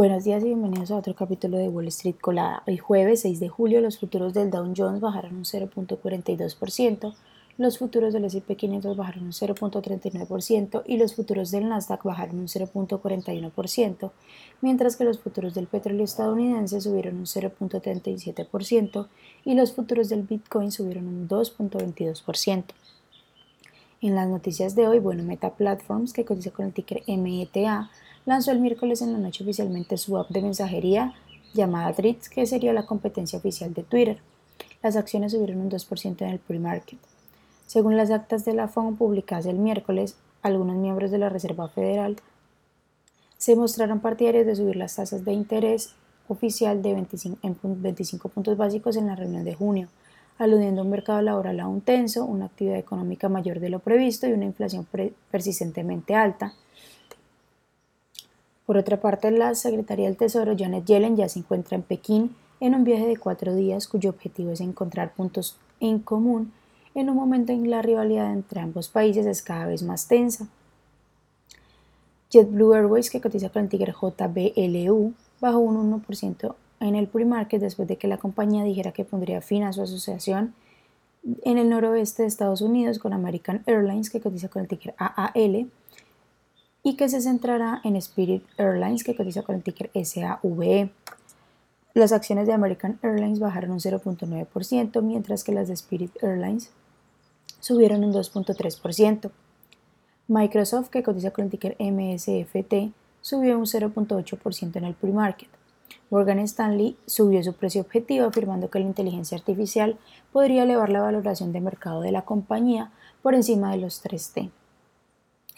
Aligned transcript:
Buenos 0.00 0.24
días 0.24 0.42
y 0.42 0.46
bienvenidos 0.46 0.90
a 0.92 0.96
otro 0.96 1.14
capítulo 1.14 1.58
de 1.58 1.68
Wall 1.68 1.88
Street 1.88 2.16
Colada. 2.18 2.62
Hoy 2.66 2.78
jueves 2.78 3.20
6 3.20 3.38
de 3.38 3.50
julio 3.50 3.82
los 3.82 3.98
futuros 3.98 4.32
del 4.32 4.50
Dow 4.50 4.72
Jones 4.74 4.98
bajaron 4.98 5.36
un 5.36 5.44
0.42%, 5.44 7.14
los 7.58 7.76
futuros 7.76 8.14
del 8.14 8.24
S&P 8.24 8.56
500 8.56 8.96
bajaron 8.96 9.24
un 9.24 9.32
0.39% 9.32 10.84
y 10.86 10.96
los 10.96 11.14
futuros 11.14 11.50
del 11.50 11.68
Nasdaq 11.68 12.02
bajaron 12.02 12.38
un 12.38 12.46
0.41%, 12.46 14.10
mientras 14.62 14.96
que 14.96 15.04
los 15.04 15.18
futuros 15.18 15.52
del 15.52 15.66
petróleo 15.66 16.04
estadounidense 16.04 16.80
subieron 16.80 17.16
un 17.16 17.26
0.37% 17.26 19.06
y 19.44 19.54
los 19.54 19.74
futuros 19.74 20.08
del 20.08 20.22
Bitcoin 20.22 20.72
subieron 20.72 21.08
un 21.08 21.28
2.22%. 21.28 22.64
En 24.00 24.14
las 24.14 24.28
noticias 24.28 24.74
de 24.74 24.88
hoy, 24.88 24.98
bueno, 24.98 25.24
Meta 25.24 25.50
Platforms, 25.50 26.14
que 26.14 26.24
cotiza 26.24 26.52
con 26.52 26.64
el 26.64 26.72
ticker 26.72 27.02
META, 27.06 27.90
lanzó 28.26 28.52
el 28.52 28.60
miércoles 28.60 29.02
en 29.02 29.12
la 29.12 29.18
noche 29.18 29.44
oficialmente 29.44 29.96
su 29.96 30.16
app 30.16 30.30
de 30.30 30.42
mensajería 30.42 31.14
llamada 31.52 31.92
Threads, 31.92 32.28
que 32.28 32.46
sería 32.46 32.72
la 32.72 32.86
competencia 32.86 33.38
oficial 33.38 33.74
de 33.74 33.82
Twitter. 33.82 34.18
Las 34.82 34.96
acciones 34.96 35.32
subieron 35.32 35.60
un 35.60 35.70
2% 35.70 36.22
en 36.22 36.28
el 36.28 36.38
pre-market. 36.38 36.98
Según 37.66 37.96
las 37.96 38.10
actas 38.10 38.44
de 38.44 38.54
la 38.54 38.68
FOM 38.68 38.96
publicadas 38.96 39.46
el 39.46 39.58
miércoles, 39.58 40.16
algunos 40.42 40.76
miembros 40.76 41.10
de 41.10 41.18
la 41.18 41.28
Reserva 41.28 41.68
Federal 41.68 42.16
se 43.36 43.56
mostraron 43.56 44.00
partidarios 44.00 44.46
de 44.46 44.56
subir 44.56 44.76
las 44.76 44.96
tasas 44.96 45.24
de 45.24 45.32
interés 45.32 45.94
oficial 46.28 46.82
de 46.82 46.94
25, 46.94 47.38
en 47.42 47.56
25 47.62 48.28
puntos 48.28 48.56
básicos 48.56 48.96
en 48.96 49.06
la 49.06 49.16
reunión 49.16 49.44
de 49.44 49.54
junio, 49.54 49.88
aludiendo 50.38 50.80
a 50.80 50.84
un 50.84 50.90
mercado 50.90 51.20
laboral 51.22 51.60
aún 51.60 51.80
tenso, 51.80 52.24
una 52.24 52.46
actividad 52.46 52.78
económica 52.78 53.28
mayor 53.28 53.60
de 53.60 53.68
lo 53.68 53.80
previsto 53.80 54.26
y 54.26 54.32
una 54.32 54.44
inflación 54.44 54.86
persistentemente 55.30 56.14
alta, 56.14 56.54
por 58.70 58.76
otra 58.76 59.00
parte, 59.00 59.32
la 59.32 59.56
Secretaría 59.56 60.06
del 60.06 60.16
Tesoro, 60.16 60.54
Janet 60.56 60.84
Yellen, 60.84 61.16
ya 61.16 61.28
se 61.28 61.40
encuentra 61.40 61.74
en 61.74 61.82
Pekín 61.82 62.36
en 62.60 62.76
un 62.76 62.84
viaje 62.84 63.04
de 63.04 63.16
cuatro 63.16 63.56
días 63.56 63.88
cuyo 63.88 64.10
objetivo 64.10 64.52
es 64.52 64.60
encontrar 64.60 65.12
puntos 65.12 65.56
en 65.80 65.98
común 65.98 66.52
en 66.94 67.10
un 67.10 67.16
momento 67.16 67.50
en 67.50 67.64
que 67.64 67.68
la 67.68 67.82
rivalidad 67.82 68.32
entre 68.32 68.60
ambos 68.60 68.88
países 68.88 69.26
es 69.26 69.42
cada 69.42 69.66
vez 69.66 69.82
más 69.82 70.06
tensa. 70.06 70.46
JetBlue 72.30 72.74
Airways, 72.74 73.10
que 73.10 73.20
cotiza 73.20 73.48
con 73.48 73.62
el 73.62 73.68
ticker 73.68 73.92
JBLU, 73.92 75.14
bajó 75.40 75.58
un 75.58 76.00
1% 76.00 76.54
en 76.78 76.94
el 76.94 77.08
pre-market 77.08 77.60
después 77.60 77.88
de 77.88 77.96
que 77.96 78.06
la 78.06 78.18
compañía 78.18 78.62
dijera 78.62 78.92
que 78.92 79.04
pondría 79.04 79.40
fin 79.40 79.64
a 79.64 79.72
su 79.72 79.82
asociación 79.82 80.54
en 81.42 81.58
el 81.58 81.68
noroeste 81.68 82.22
de 82.22 82.28
Estados 82.28 82.60
Unidos 82.60 83.00
con 83.00 83.14
American 83.14 83.64
Airlines, 83.66 84.10
que 84.10 84.20
cotiza 84.20 84.46
con 84.46 84.62
el 84.62 84.68
ticker 84.68 84.94
AAL, 84.96 85.68
y 86.90 86.96
que 86.96 87.08
se 87.08 87.20
centrará 87.20 87.80
en 87.84 87.94
Spirit 87.94 88.42
Airlines, 88.58 89.04
que 89.04 89.14
cotiza 89.14 89.42
con 89.42 89.54
el 89.54 89.62
ticker 89.62 89.92
SAVE. 89.94 90.90
Las 91.94 92.10
acciones 92.10 92.48
de 92.48 92.52
American 92.52 92.98
Airlines 93.04 93.38
bajaron 93.38 93.70
un 93.70 93.78
0.9%, 93.78 95.00
mientras 95.00 95.44
que 95.44 95.52
las 95.52 95.68
de 95.68 95.74
Spirit 95.74 96.10
Airlines 96.20 96.72
subieron 97.60 98.02
un 98.02 98.12
2.3%. 98.12 99.30
Microsoft, 100.26 100.88
que 100.88 101.04
cotiza 101.04 101.30
con 101.30 101.44
el 101.44 101.50
ticker 101.52 101.76
MSFT, 101.78 102.92
subió 103.20 103.56
un 103.56 103.66
0.8% 103.66 104.74
en 104.74 104.84
el 104.84 104.94
pre-market. 104.94 105.48
Morgan 106.10 106.40
Stanley 106.40 106.96
subió 107.06 107.40
su 107.44 107.52
precio 107.52 107.82
objetivo 107.82 108.26
afirmando 108.26 108.68
que 108.68 108.80
la 108.80 108.86
inteligencia 108.86 109.38
artificial 109.38 109.96
podría 110.32 110.64
elevar 110.64 110.90
la 110.90 111.02
valoración 111.02 111.52
de 111.52 111.60
mercado 111.60 112.00
de 112.00 112.10
la 112.10 112.22
compañía 112.22 112.90
por 113.22 113.36
encima 113.36 113.70
de 113.70 113.76
los 113.76 114.02
3T. 114.02 114.50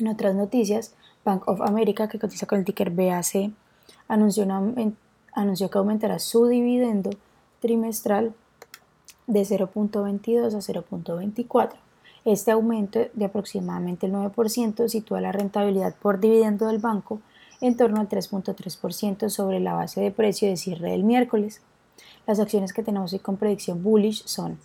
En 0.00 0.08
otras 0.08 0.34
noticias, 0.34 0.94
Bank 1.24 1.48
of 1.48 1.60
America, 1.60 2.08
que 2.08 2.18
cotiza 2.18 2.46
con 2.46 2.58
el 2.58 2.64
ticker 2.64 2.90
BAC, 2.90 3.50
anunció, 4.08 4.46
anunció 5.32 5.70
que 5.70 5.78
aumentará 5.78 6.18
su 6.18 6.46
dividendo 6.46 7.10
trimestral 7.60 8.34
de 9.26 9.42
0.22 9.42 10.54
a 10.54 10.58
0.24. 10.58 11.72
Este 12.24 12.50
aumento 12.50 13.00
de 13.14 13.24
aproximadamente 13.24 14.06
el 14.06 14.12
9% 14.12 14.88
sitúa 14.88 15.20
la 15.20 15.32
rentabilidad 15.32 15.94
por 15.94 16.20
dividendo 16.20 16.66
del 16.66 16.78
banco 16.78 17.20
en 17.60 17.76
torno 17.76 18.00
al 18.00 18.08
3.3% 18.08 19.28
sobre 19.28 19.60
la 19.60 19.74
base 19.74 20.00
de 20.00 20.10
precio 20.10 20.48
de 20.48 20.56
cierre 20.56 20.90
del 20.90 21.04
miércoles. 21.04 21.62
Las 22.26 22.40
acciones 22.40 22.72
que 22.72 22.82
tenemos 22.82 23.12
hoy 23.12 23.18
con 23.18 23.36
predicción 23.36 23.82
bullish 23.82 24.24
son 24.26 24.58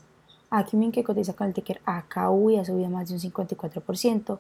Acumen, 0.50 0.92
que 0.92 1.04
cotiza 1.04 1.34
con 1.34 1.48
el 1.48 1.54
ticker 1.54 1.82
AKU 1.86 2.52
y 2.52 2.58
ha 2.58 2.66
subido 2.66 2.90
más 2.90 3.10
de 3.10 3.16
un 3.16 3.20
54%, 3.20 4.38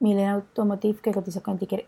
Milen 0.00 0.28
Automotive, 0.28 1.00
que 1.00 1.12
cotiza 1.12 1.40
con 1.40 1.54
el 1.54 1.60
ticker 1.60 1.86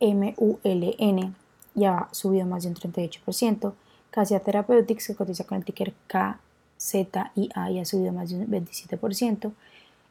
MULN, 0.00 1.34
ya 1.74 1.98
ha 1.98 2.14
subido 2.14 2.46
más 2.46 2.64
de 2.64 2.70
un 2.70 2.74
38%. 2.74 3.72
Casia 4.10 4.40
Therapeutics, 4.40 5.08
que 5.08 5.14
cotiza 5.14 5.44
con 5.44 5.58
el 5.58 5.64
ticker 5.64 5.92
KZIA 6.06 7.32
y 7.34 7.50
ha 7.54 7.84
subido 7.84 8.12
más 8.12 8.30
de 8.30 8.36
un 8.36 8.46
27%. 8.46 9.52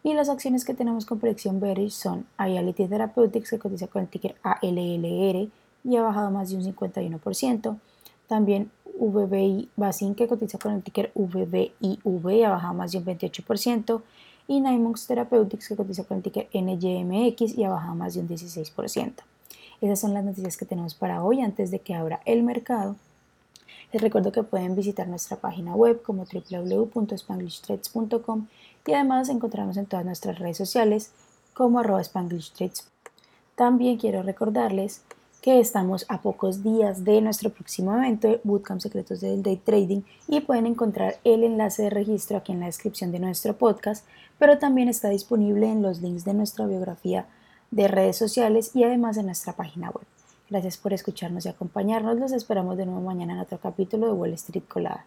Y 0.03 0.13
las 0.13 0.27
acciones 0.27 0.65
que 0.65 0.73
tenemos 0.73 1.05
con 1.05 1.19
predicción 1.19 1.61
bearish 1.61 1.93
son 1.93 2.25
Iality 2.37 2.87
Therapeutics, 2.87 3.51
que 3.51 3.59
cotiza 3.59 3.87
con 3.87 4.01
el 4.01 4.09
ticker 4.09 4.35
ALLR 4.43 5.47
y 5.85 5.95
ha 5.95 6.01
bajado 6.01 6.31
más 6.31 6.49
de 6.49 6.57
un 6.57 6.63
51%. 6.63 7.77
También 8.27 8.69
VBI 8.99 9.69
Basin, 9.75 10.15
que 10.15 10.27
cotiza 10.27 10.57
con 10.57 10.73
el 10.73 10.83
ticker 10.83 11.11
VBIV 11.15 12.45
ha 12.45 12.49
bajado 12.49 12.73
más 12.73 12.91
de 12.91 12.97
un 12.97 13.05
28% 13.05 14.01
y 14.47 14.59
Nymox 14.59 15.07
Therapeutics 15.07 15.67
que 15.67 15.75
cotiza 15.75 16.03
con 16.03 16.17
el 16.17 16.23
ticker 16.23 16.47
NYMX 16.53 17.57
y 17.57 17.63
ha 17.63 17.69
bajado 17.69 17.95
más 17.95 18.13
de 18.13 18.19
un 18.21 18.29
16%. 18.29 19.13
Esas 19.81 19.99
son 19.99 20.13
las 20.13 20.23
noticias 20.23 20.55
que 20.57 20.65
tenemos 20.65 20.93
para 20.95 21.23
hoy 21.23 21.41
antes 21.41 21.71
de 21.71 21.79
que 21.79 21.95
abra 21.95 22.21
el 22.25 22.43
mercado. 22.43 22.95
Les 23.91 24.01
recuerdo 24.01 24.31
que 24.31 24.43
pueden 24.43 24.75
visitar 24.75 25.07
nuestra 25.07 25.37
página 25.37 25.75
web 25.75 26.01
como 26.01 26.25
www.spanglishtrades.com 26.25 28.47
y 28.87 28.93
además 28.93 29.29
encontrarnos 29.29 29.77
en 29.77 29.85
todas 29.85 30.05
nuestras 30.05 30.39
redes 30.39 30.57
sociales 30.57 31.11
como 31.53 31.79
arroba. 31.79 32.01
También 33.55 33.97
quiero 33.97 34.23
recordarles 34.23 35.03
que 35.43 35.59
estamos 35.59 36.05
a 36.07 36.21
pocos 36.21 36.63
días 36.63 37.03
de 37.03 37.19
nuestro 37.19 37.49
próximo 37.49 37.93
evento, 37.93 38.39
Bootcamp 38.45 38.79
Secretos 38.79 39.19
del 39.19 39.43
Day 39.43 39.57
Trading, 39.57 40.01
y 40.29 40.39
pueden 40.39 40.65
encontrar 40.65 41.17
el 41.25 41.43
enlace 41.43 41.83
de 41.83 41.89
registro 41.89 42.37
aquí 42.37 42.53
en 42.53 42.61
la 42.61 42.67
descripción 42.67 43.11
de 43.11 43.19
nuestro 43.19 43.57
podcast, 43.57 44.07
pero 44.39 44.57
también 44.57 44.87
está 44.87 45.09
disponible 45.09 45.69
en 45.69 45.81
los 45.81 46.01
links 46.01 46.23
de 46.23 46.33
nuestra 46.33 46.65
biografía 46.65 47.25
de 47.71 47.89
redes 47.89 48.15
sociales 48.15 48.71
y 48.73 48.85
además 48.85 49.17
en 49.17 49.25
nuestra 49.25 49.51
página 49.51 49.89
web. 49.89 50.05
Gracias 50.49 50.77
por 50.77 50.93
escucharnos 50.93 51.45
y 51.45 51.49
acompañarnos. 51.49 52.17
Los 52.17 52.31
esperamos 52.31 52.77
de 52.77 52.85
nuevo 52.85 53.01
mañana 53.01 53.33
en 53.33 53.39
otro 53.39 53.57
capítulo 53.57 54.07
de 54.07 54.13
Wall 54.13 54.33
Street 54.33 54.63
Colada. 54.69 55.05